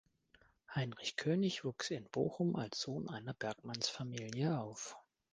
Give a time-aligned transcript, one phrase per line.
[0.73, 4.97] Heinrich König wuchs in Bochum als Sohn einer Bergmannsfamilie auf.